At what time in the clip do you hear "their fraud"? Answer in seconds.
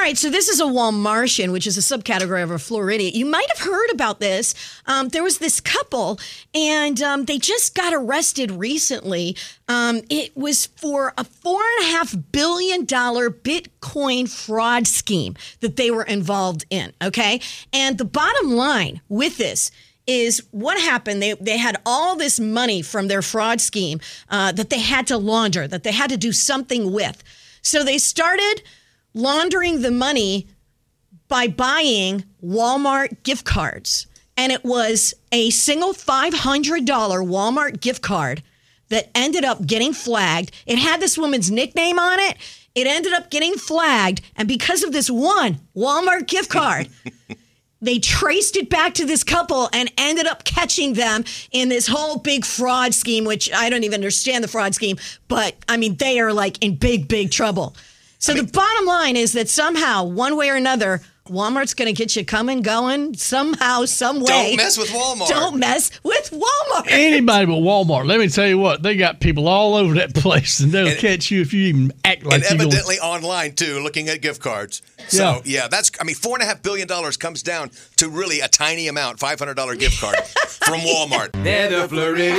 23.08-23.60